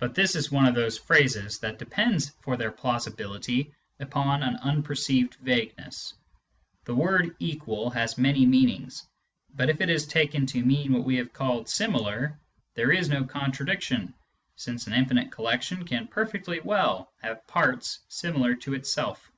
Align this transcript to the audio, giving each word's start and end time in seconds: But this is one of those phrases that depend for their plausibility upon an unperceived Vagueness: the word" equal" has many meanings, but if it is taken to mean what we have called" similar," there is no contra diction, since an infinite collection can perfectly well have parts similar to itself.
But 0.00 0.16
this 0.16 0.34
is 0.34 0.50
one 0.50 0.66
of 0.66 0.74
those 0.74 0.98
phrases 0.98 1.60
that 1.60 1.78
depend 1.78 2.32
for 2.40 2.56
their 2.56 2.72
plausibility 2.72 3.72
upon 4.00 4.42
an 4.42 4.56
unperceived 4.56 5.36
Vagueness: 5.36 6.14
the 6.84 6.96
word" 6.96 7.36
equal" 7.38 7.88
has 7.90 8.18
many 8.18 8.44
meanings, 8.44 9.06
but 9.54 9.68
if 9.70 9.80
it 9.80 9.88
is 9.88 10.04
taken 10.04 10.46
to 10.46 10.64
mean 10.64 10.92
what 10.92 11.04
we 11.04 11.14
have 11.18 11.32
called" 11.32 11.68
similar," 11.78 12.40
there 12.74 12.90
is 12.90 13.08
no 13.08 13.22
contra 13.22 13.64
diction, 13.64 14.14
since 14.56 14.88
an 14.88 14.94
infinite 14.94 15.30
collection 15.30 15.84
can 15.84 16.08
perfectly 16.08 16.58
well 16.58 17.12
have 17.22 17.46
parts 17.46 18.00
similar 18.08 18.56
to 18.56 18.74
itself. 18.74 19.30